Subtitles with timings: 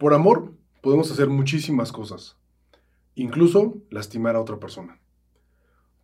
[0.00, 2.38] Por amor podemos hacer muchísimas cosas,
[3.16, 4.98] incluso lastimar a otra persona.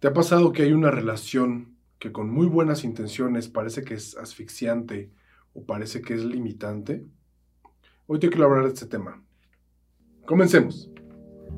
[0.00, 4.14] ¿Te ha pasado que hay una relación que con muy buenas intenciones parece que es
[4.18, 5.10] asfixiante
[5.54, 7.06] o parece que es limitante?
[8.06, 9.24] Hoy te quiero hablar de este tema.
[10.26, 10.90] Comencemos.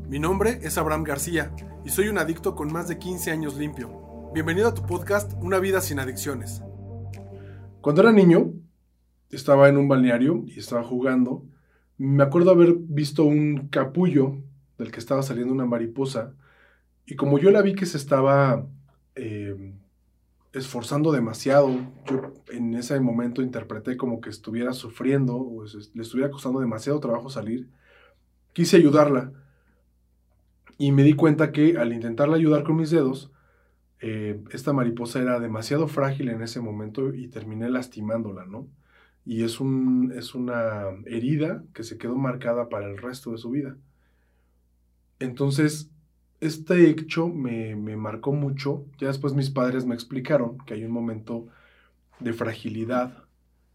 [0.08, 1.52] Mi nombre es Abraham García
[1.84, 4.30] y soy un adicto con más de 15 años limpio.
[4.32, 6.62] Bienvenido a tu podcast Una vida sin adicciones.
[7.80, 8.52] Cuando era niño,
[9.28, 11.44] estaba en un balneario y estaba jugando
[11.98, 14.36] me acuerdo haber visto un capullo
[14.78, 16.32] del que estaba saliendo una mariposa
[17.04, 18.66] y como yo la vi que se estaba
[19.16, 19.74] eh,
[20.52, 21.70] esforzando demasiado,
[22.06, 27.30] yo en ese momento interpreté como que estuviera sufriendo o le estuviera costando demasiado trabajo
[27.30, 27.68] salir,
[28.52, 29.32] quise ayudarla
[30.78, 33.32] y me di cuenta que al intentarla ayudar con mis dedos,
[34.00, 38.68] eh, esta mariposa era demasiado frágil en ese momento y terminé lastimándola, ¿no?
[39.28, 43.50] Y es, un, es una herida que se quedó marcada para el resto de su
[43.50, 43.76] vida.
[45.18, 45.90] Entonces,
[46.40, 48.86] este hecho me, marcó mucho.
[48.98, 51.46] Ya después mis padres me explicaron que hay un momento
[52.20, 53.22] de fragilidad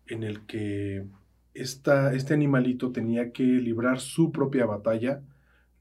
[0.07, 1.05] en el que
[1.53, 5.21] esta, este animalito tenía que librar su propia batalla,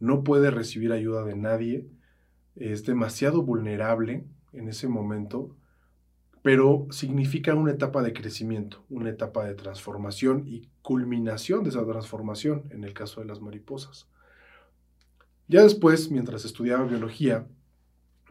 [0.01, 1.87] no puede recibir ayuda de nadie,
[2.57, 5.57] es demasiado vulnerable en ese momento
[6.43, 12.65] pero significa una etapa de crecimiento, una etapa de transformación y culminación de esa transformación
[12.71, 14.09] en el caso de las mariposas.
[15.47, 17.47] Ya después, mientras estudiaba biología,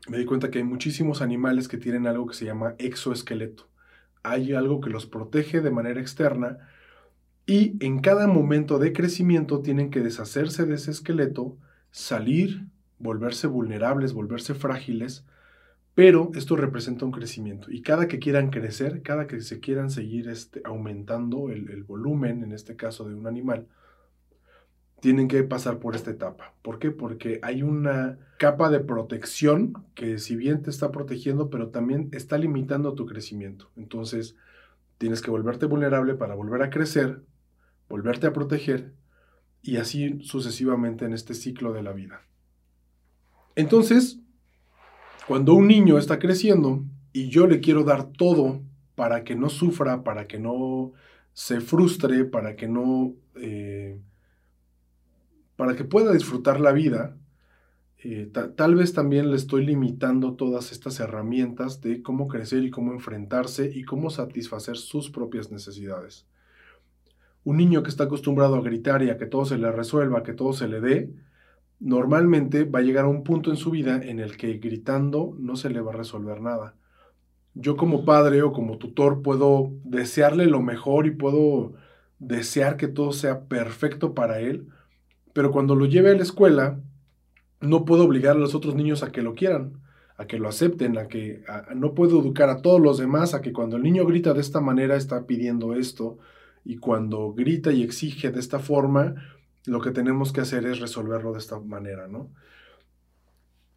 [0.09, 3.69] me di cuenta que hay muchísimos animales que tienen algo que se llama exoesqueleto.
[4.23, 6.57] Hay algo que los protege de manera externa
[7.45, 11.57] y en cada momento de crecimiento tienen que deshacerse de ese esqueleto,
[11.91, 12.65] salir,
[12.99, 15.25] volverse vulnerables, volverse frágiles
[15.93, 20.29] pero esto representa un crecimiento y cada que quieran crecer, cada que se quieran seguir
[20.29, 23.67] este, aumentando el, volumen, en este caso de un animal,
[25.01, 26.53] tienen que pasar por esta etapa.
[26.61, 26.91] ¿Por qué?
[26.91, 32.37] Porque hay una capa de protección que si bien te está protegiendo, pero también está
[32.37, 33.71] limitando tu crecimiento.
[33.75, 34.35] Entonces,
[34.97, 37.21] tienes que volverte vulnerable para volver a crecer,
[37.89, 38.93] volverte a proteger
[39.63, 42.21] y así sucesivamente en este ciclo de la vida.
[43.55, 44.19] Entonces,
[45.27, 46.83] cuando un niño está creciendo
[47.13, 48.61] y yo le quiero dar todo
[48.95, 50.93] para que no sufra, para que no
[51.33, 53.13] se frustre, para que no...
[53.35, 53.99] Eh,
[55.55, 57.15] para que pueda disfrutar la vida,
[58.03, 62.93] eh, tal vez también le estoy limitando todas estas herramientas de cómo crecer y cómo
[62.93, 66.25] enfrentarse y cómo satisfacer sus propias necesidades.
[67.43, 70.33] Un niño que está acostumbrado a gritar y a que todo se le resuelva, que
[70.33, 71.13] todo se le dé,
[71.81, 75.55] normalmente va a llegar a un punto en su vida en el que gritando no
[75.55, 76.75] se le va a resolver nada.
[77.55, 81.73] Yo como padre o como tutor puedo desearle lo mejor y puedo
[82.19, 84.67] desear que todo sea perfecto para él,
[85.33, 86.79] pero cuando lo lleve a la escuela,
[87.59, 89.81] no puedo obligar a los otros niños a que lo quieran,
[90.17, 91.43] a que lo acepten, a que
[91.75, 94.61] no puedo educar a todos los demás a que cuando el niño grita de esta
[94.61, 96.19] manera está pidiendo esto
[96.63, 99.15] y cuando grita y exige de esta forma,
[99.65, 102.29] lo que tenemos que hacer es resolverlo de esta manera, ¿no?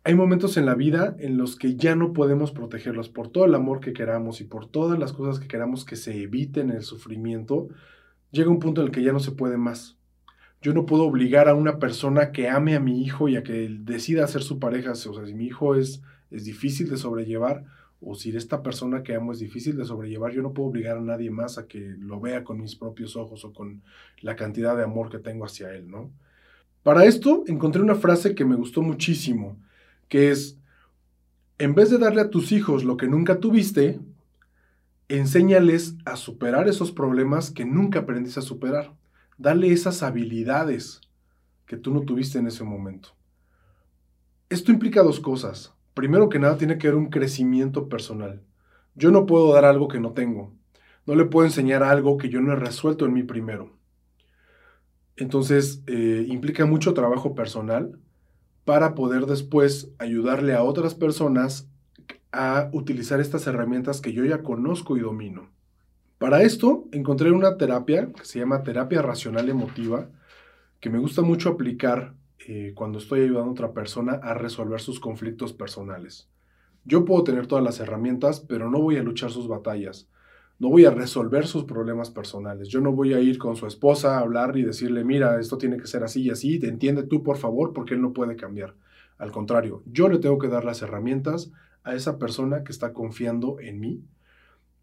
[0.06, 3.54] Hay momentos en la vida en los que ya no podemos protegerlos por todo el
[3.54, 7.68] amor que queramos y por todas las cosas que queramos que se eviten el sufrimiento.
[8.30, 9.96] Llega un punto en el que ya no se puede más.
[10.60, 13.68] Yo no puedo obligar a una persona que ame a mi hijo y a que
[13.80, 14.92] decida ser su pareja.
[14.92, 17.64] O sea, si mi hijo es, es difícil de sobrellevar,
[18.06, 21.00] o si esta persona que amo es difícil de sobrellevar, yo no puedo obligar a
[21.00, 23.82] nadie más a que lo vea con mis propios ojos o con
[24.20, 26.10] la cantidad de amor que tengo hacia él, ¿no?
[26.82, 29.56] Para esto encontré una frase que me gustó muchísimo,
[30.08, 30.58] que es,
[31.58, 34.00] en vez de darle a tus hijos lo que nunca tuviste,
[35.08, 38.92] enséñales a superar esos problemas que nunca aprendiste a superar.
[39.38, 41.00] Dale esas habilidades
[41.66, 43.10] que tú no tuviste en ese momento.
[44.50, 48.42] Esto implica dos cosas primero que nada tiene que haber un crecimiento personal.
[48.94, 50.52] Yo no puedo dar algo que no tengo.
[51.06, 53.76] No le puedo enseñar algo que yo no he resuelto en mí primero.
[55.16, 57.98] Entonces, eh, implica mucho trabajo personal
[58.64, 61.68] para poder después ayudarle a otras personas
[62.32, 65.50] a utilizar estas herramientas que yo ya conozco y domino.
[66.18, 70.08] Para esto encontré una terapia que se llama terapia racional emotiva,
[70.80, 72.14] que me gusta mucho aplicar
[72.46, 76.28] eh, cuando estoy ayudando a otra persona a resolver sus conflictos personales.
[76.84, 80.08] Yo puedo tener todas las herramientas, pero no voy a luchar sus batallas.
[80.58, 82.68] No voy a resolver sus problemas personales.
[82.68, 85.78] Yo no voy a ir con su esposa a hablar y decirle, mira, esto tiene
[85.78, 88.74] que ser así y así, te entiende tú, por favor, porque él no puede cambiar.
[89.18, 91.50] Al contrario, yo le tengo que dar las herramientas
[91.82, 94.04] a esa persona que está confiando en mí.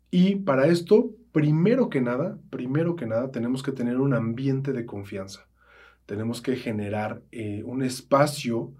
[0.09, 4.85] Y para esto, primero que nada, primero que nada, tenemos que tener un ambiente de
[4.85, 5.47] confianza.
[6.11, 8.73] Tenemos que generar eh, un espacio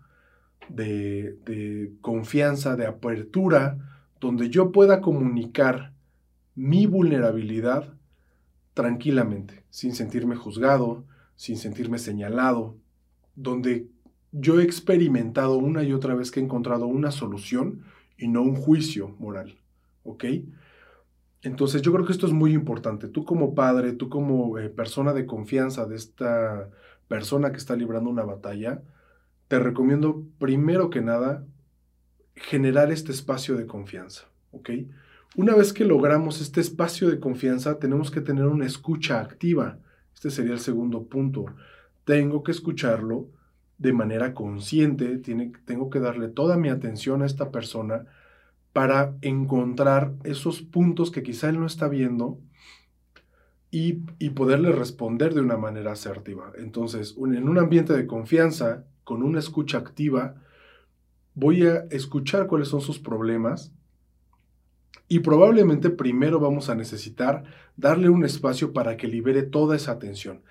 [0.68, 3.78] de, confianza, de apertura,
[4.19, 5.94] donde yo pueda comunicar
[6.56, 7.94] mi vulnerabilidad
[8.74, 11.06] tranquilamente, sin sentirme juzgado,
[11.38, 12.75] sin sentirme señalado,
[13.33, 13.88] donde
[14.33, 17.83] yo he experimentado una y otra vez que he encontrado una solución
[18.18, 19.57] y no un juicio moral.
[20.04, 20.25] ¿Ok?
[21.44, 23.07] Entonces yo creo que esto es muy importante.
[23.07, 26.69] Tú como padre, tú como eh, persona de confianza de esta
[27.11, 28.81] persona que está librando una batalla,
[29.49, 31.45] te recomiendo primero que nada
[32.35, 34.29] generar este espacio de confianza.
[34.51, 34.69] ¿Ok?
[35.35, 39.77] Una vez que logramos este espacio de confianza, tenemos que tener una escucha activa.
[40.13, 41.47] Este sería el segundo punto.
[42.05, 43.27] Tengo que escucharlo
[43.77, 45.17] de manera consciente,
[45.65, 48.05] tengo que darle toda mi atención a esta persona
[48.71, 52.39] para encontrar esos puntos que quizá él no está viendo
[53.71, 53.94] y,
[54.31, 56.51] poderle responder de una manera asertiva.
[56.57, 60.35] Entonces, en un ambiente de confianza, con una escucha activa,
[61.33, 63.71] voy a escuchar cuáles son sus problemas
[65.07, 67.44] y probablemente primero vamos a necesitar
[67.77, 70.41] darle un espacio para que libere toda esa atención.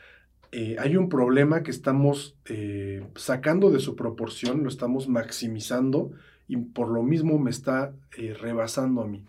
[0.53, 6.11] Eh, hay un problema que estamos eh, sacando de su proporción, lo estamos maximizando
[6.49, 9.25] y por lo mismo me está eh, rebasando a mí.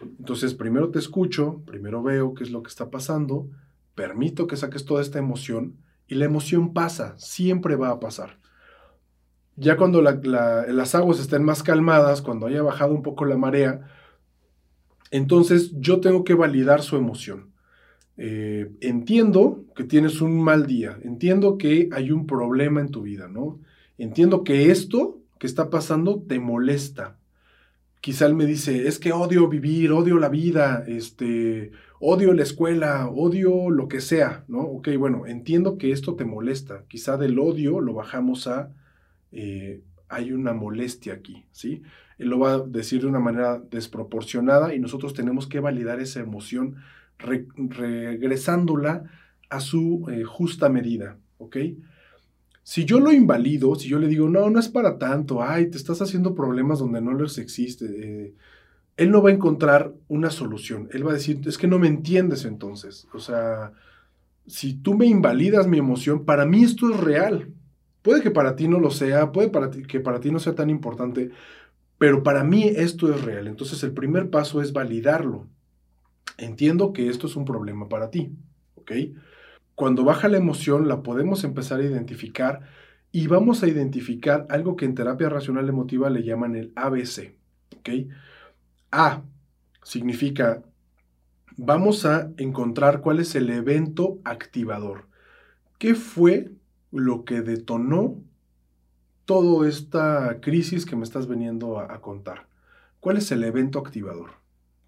[0.00, 3.48] Entonces, primero te escucho, primero veo qué es lo que está pasando,
[3.94, 5.76] permito que saques toda esta emoción
[6.06, 8.38] y la emoción pasa, siempre va a pasar.
[9.56, 13.88] Ya cuando las aguas estén más calmadas, cuando haya bajado un poco la marea,
[15.10, 17.52] entonces yo tengo que validar su emoción.
[18.18, 23.28] Eh, entiendo que tienes un mal día, entiendo que hay un problema en tu vida,
[23.28, 23.60] ¿no?
[23.98, 27.18] Entiendo que esto que está pasando te molesta.
[28.00, 33.08] Quizá él me dice, es que odio vivir, odio la vida, este, odio la escuela,
[33.08, 34.60] odio lo que sea, ¿no?
[34.60, 36.84] Ok, bueno, entiendo que esto te molesta.
[36.88, 38.70] Quizá del odio lo bajamos a,
[39.32, 41.82] eh, hay una molestia aquí, ¿sí?
[42.18, 46.20] Él lo va a decir de una manera desproporcionada y nosotros tenemos que validar esa
[46.20, 46.76] emoción
[47.18, 49.04] regresándola
[49.48, 51.56] a su eh, justa medida, ¿ok?
[52.68, 55.76] Si yo lo invalido, si yo le digo, no, no es para tanto, ay, te
[55.76, 58.34] estás haciendo problemas donde no les existe, eh",
[58.96, 60.88] él no va a encontrar una solución.
[60.92, 63.06] Él va a decir, es que no me entiendes entonces.
[63.14, 63.72] O sea,
[64.46, 67.52] si tú me invalidas mi emoción, para mí esto es real.
[68.02, 69.52] Puede que para ti no lo sea, puede
[69.86, 71.30] que para ti no sea tan importante,
[71.98, 73.48] pero para mí esto es real.
[73.48, 75.48] Entonces el primer paso es validarlo.
[76.38, 78.32] Entiendo que esto es un problema para ti,
[78.76, 78.92] ¿ok?
[79.76, 82.62] Cuando baja la emoción la podemos empezar a identificar
[83.12, 87.36] y vamos a identificar algo que en terapia racional emotiva le llaman el ABC,
[87.76, 87.90] ¿ok?
[88.90, 89.22] A
[89.82, 90.62] significa
[91.58, 95.08] vamos a encontrar cuál es el evento activador.
[95.78, 96.52] ¿Qué fue
[96.90, 98.16] lo que detonó
[99.26, 102.48] toda esta crisis que me estás veniendo a, contar?
[102.98, 104.30] ¿Cuál es el evento activador?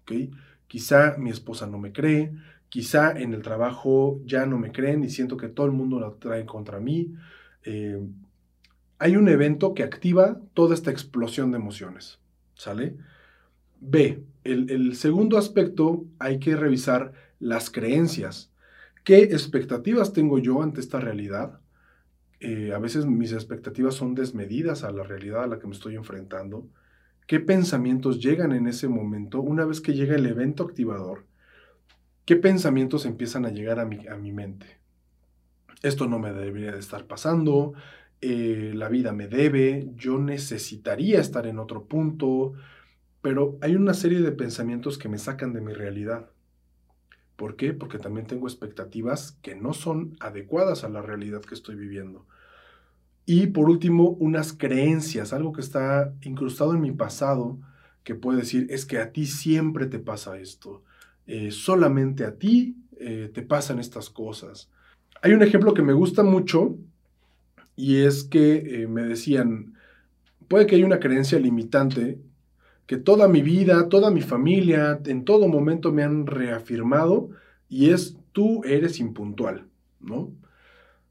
[0.01, 0.33] ¿Ok?
[0.67, 2.33] Quizá mi esposa no me cree,
[2.69, 6.11] quizá en el trabajo ya no me creen y siento que todo el mundo la
[6.11, 7.13] trae contra mí.
[7.63, 7.99] Eh,
[8.99, 12.19] hay un evento que activa toda esta explosión de emociones,
[12.55, 12.97] ¿sale?
[13.79, 18.51] B, el, segundo aspecto hay que revisar las creencias.
[19.03, 21.61] ¿Qué expectativas tengo yo ante esta realidad?
[22.41, 25.95] Eh, a veces mis expectativas son desmedidas a la realidad a la que me estoy
[25.95, 26.67] enfrentando
[27.29, 31.27] qué pensamientos llegan en ese momento una vez que llega el evento activador,
[32.29, 34.77] qué pensamientos empiezan a llegar a mi, a mi mente.
[35.81, 37.73] Esto no me debería de estar pasando,
[38.21, 42.53] eh, la vida me debe, yo necesitaría estar en otro punto,
[43.23, 46.29] pero hay una serie de pensamientos que me sacan de mi realidad.
[47.35, 47.73] ¿Por qué?
[47.73, 52.27] Porque también tengo expectativas que no son adecuadas a la realidad que estoy viviendo.
[53.25, 57.57] Y por último, unas creencias, algo que está incrustado en mi pasado,
[58.03, 60.83] que puede decir, es que a ti siempre te pasa esto,
[61.31, 64.71] eh, solamente a ti eh, te pasan estas cosas.
[65.21, 66.75] Hay un ejemplo que me gusta mucho
[67.75, 69.75] y es que eh, me decían,
[70.47, 72.19] puede que haya una creencia limitante
[72.87, 77.29] que toda mi vida, toda mi familia, en todo momento me han reafirmado
[77.69, 79.67] y es tú eres impuntual,
[79.99, 80.31] ¿no?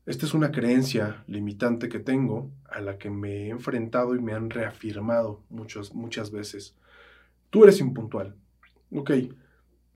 [0.05, 4.33] Esta es una creencia limitante que tengo, a la que me he enfrentado y me
[4.33, 6.75] han reafirmado muchas, muchas veces.
[7.51, 8.35] Tú eres impuntual.
[8.91, 9.13] Ok,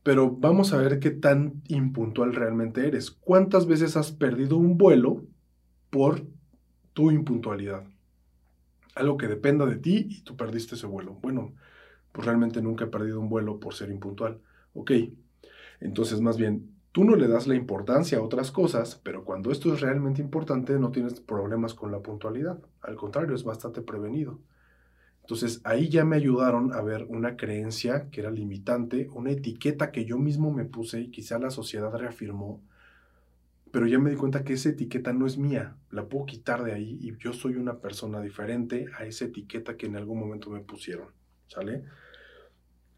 [0.03, 3.11] pero vamos a ver qué tan impuntual realmente eres.
[3.11, 5.25] ¿Cuántas veces has perdido un vuelo
[5.91, 6.23] por
[6.93, 7.85] tu impuntualidad?
[8.95, 11.19] Algo que dependa de ti y tú perdiste ese vuelo.
[11.23, 11.53] Bueno,
[12.13, 14.41] pues realmente nunca he perdido un vuelo por ser impuntual.
[14.75, 14.93] Ok,
[15.81, 19.73] entonces más bien Tú no le das la importancia a otras cosas, pero cuando esto
[19.73, 22.59] es realmente importante no tienes problemas con la puntualidad.
[22.83, 24.39] Al contrario, es bastante prevenido.
[25.23, 30.05] Entonces ahí ya me ayudaron a ver una creencia que era limitante, una etiqueta que
[30.05, 32.61] yo mismo me puse y quizá la sociedad reafirmó,
[33.71, 36.73] pero ya me di cuenta que esa etiqueta no es mía, la puedo quitar de
[36.73, 40.61] ahí y yo soy una persona diferente a esa etiqueta que en algún momento me
[40.61, 41.09] pusieron,
[41.47, 41.85] ¿sale?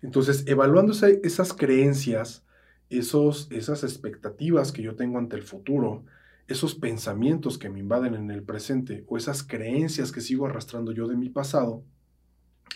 [0.03, 2.45] Entonces, evaluando esas creencias,
[2.91, 6.05] esos, esas expectativas que yo tengo ante el futuro,
[6.49, 11.07] esos pensamientos que me invaden en el presente o esas creencias que sigo arrastrando yo
[11.07, 11.85] de mi pasado,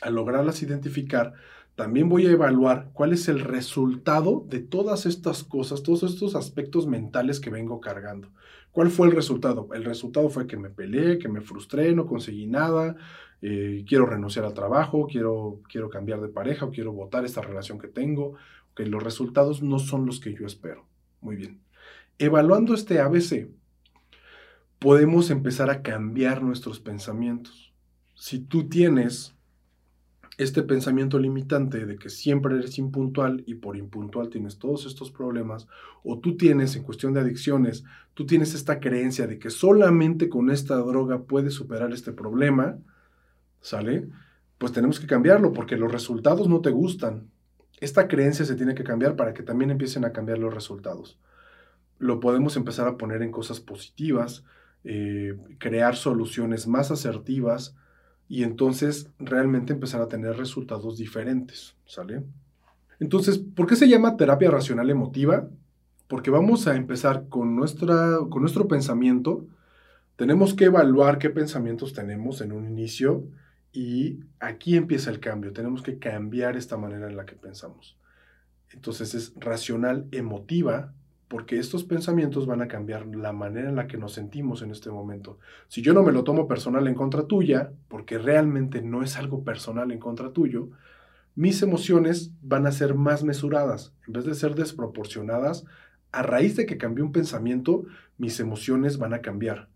[0.01, 1.35] al lograrlas identificar,
[1.79, 6.89] también voy a evaluar cuál es el resultado de todas estas cosas, todos estos aspectos
[6.89, 8.33] mentales que vengo cargando.
[8.73, 9.69] ¿Cuál fue el resultado?
[9.73, 12.97] El resultado fue que me peleé, que me frustré, no conseguí nada,
[13.41, 17.79] eh, quiero renunciar al trabajo, quiero, quiero cambiar de pareja o quiero votar esta relación
[17.79, 18.35] que tengo.
[18.75, 20.85] Que los resultados no son los que yo espero.
[21.21, 21.61] Muy bien.
[22.19, 23.49] Evaluando este ABC,
[24.81, 27.73] podemos empezar a cambiar nuestros pensamientos.
[28.15, 29.38] Si tú tienes
[30.39, 35.67] este pensamiento limitante de que siempre eres impuntual y por impuntual tienes todos estos problemas,
[36.05, 40.51] o tú tienes en cuestión de adicciones, tú tienes esta creencia de que solamente con
[40.51, 42.79] esta droga puedes superar este problema,
[43.61, 44.09] ¿sale?
[44.59, 47.29] Pues tenemos que cambiarlo porque los resultados no te gustan.
[47.81, 51.19] Esta creencia se tiene que cambiar para que también empiecen a cambiar los resultados.
[51.99, 54.45] Lo podemos empezar a poner en cosas positivas,
[54.85, 57.75] eh, crear soluciones más asertivas,
[58.29, 62.23] y entonces realmente empezar a tener resultados diferentes, ¿sale?
[63.01, 65.49] Entonces, ¿por qué se llama terapia racional emotiva?
[66.09, 69.47] Porque vamos a empezar con, nuestra, con nuestro pensamiento,
[70.17, 73.25] tenemos que evaluar qué pensamientos tenemos en un inicio
[73.73, 77.97] y aquí empieza el cambio, tenemos que cambiar esta manera en la que pensamos.
[78.73, 80.93] Entonces es racional emotiva
[81.29, 84.91] porque estos pensamientos van a cambiar la manera en la que nos sentimos en este
[84.91, 85.39] momento.
[85.69, 87.71] Si yo no me lo tomo personal en contra tuya,
[88.09, 90.71] porque realmente no es algo personal en contra tuyo,
[91.35, 93.93] mis emociones van a ser más mesuradas.
[94.07, 95.67] En vez de ser desproporcionadas,
[96.11, 97.85] a raíz de que cambié un pensamiento,
[98.17, 99.69] mis emociones van a cambiar.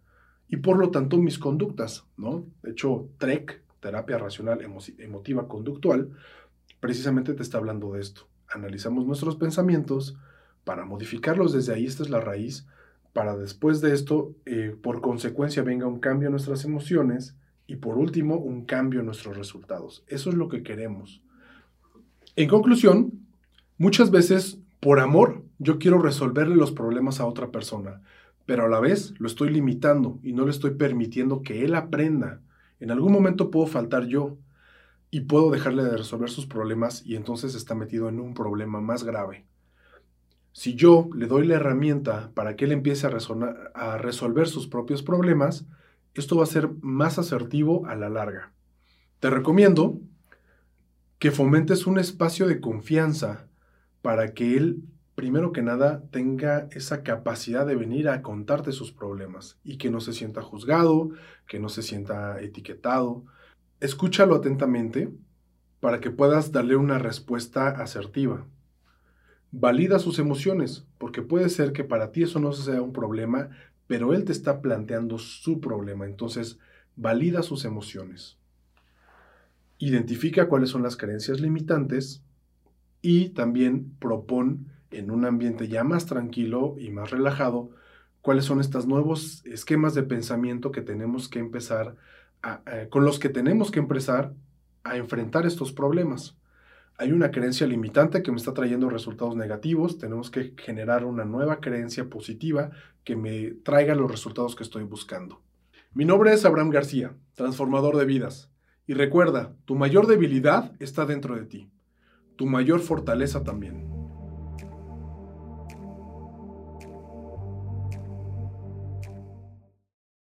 [0.48, 2.46] Y por lo tanto, mis conductas, ¿no?
[2.62, 4.62] De hecho, TREC, terapia racional
[4.96, 6.08] emotiva conductual,
[6.80, 8.28] precisamente te está hablando de esto.
[8.48, 10.16] Analizamos nuestros pensamientos,
[10.64, 12.66] para modificarlos desde ahí, esta es la raíz,
[13.12, 17.36] para después de esto, eh, por consecuencia, venga un cambio en nuestras emociones
[17.72, 20.04] y por último, un cambio en nuestros resultados.
[20.06, 21.22] Eso es lo que queremos.
[22.36, 23.26] En conclusión,
[23.78, 28.02] muchas veces, por amor, yo quiero resolverle los problemas a otra persona,
[28.44, 32.42] pero a la vez lo estoy limitando y no le estoy permitiendo que él aprenda.
[32.78, 34.36] En algún momento puedo faltar yo
[35.10, 39.02] y puedo dejarle de resolver sus problemas y entonces está metido en un problema más
[39.02, 39.46] grave.
[40.52, 45.64] Si yo le doy la herramienta para que él empiece a, resolver sus propios problemas,
[46.14, 48.52] esto va a ser más asertivo a la larga.
[49.20, 50.00] Te recomiendo
[51.18, 53.46] que fomentes un espacio de confianza
[54.02, 54.82] para que él,
[55.14, 60.00] primero que nada, tenga esa capacidad de venir a contarte sus problemas y que no
[60.00, 61.10] se sienta juzgado,
[61.46, 63.24] que no se sienta etiquetado.
[63.78, 65.12] Escúchalo atentamente
[65.78, 68.46] para que puedas darle una respuesta asertiva.
[69.52, 73.50] Valida sus emociones, porque puede ser que para ti eso no sea un problema,
[73.92, 76.06] pero él te está planteando su problema.
[76.06, 76.58] Entonces,
[76.96, 78.38] valida sus emociones.
[79.76, 82.22] Identifica cuáles son las creencias limitantes
[83.02, 87.68] y también propon en un ambiente ya más tranquilo y más relajado
[88.22, 91.96] cuáles son estos nuevos esquemas de pensamiento que tenemos que empezar
[92.88, 94.32] con los que tenemos que empezar
[94.84, 96.38] a enfrentar estos problemas
[97.02, 101.58] hay una creencia limitante que me está trayendo resultados negativos, tenemos que generar una nueva
[101.58, 102.70] creencia positiva
[103.02, 105.42] que me traiga los resultados que estoy buscando.
[105.94, 108.52] Mi nombre es Abraham García, transformador de vidas.
[108.86, 111.72] Y recuerda, tu mayor debilidad está dentro de ti,
[112.36, 113.91] tu mayor fortaleza también.